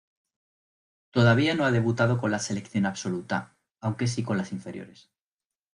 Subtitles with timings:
[1.11, 5.11] Todavía no ha debutado con la selección absoluta, aunque sí con las inferiores.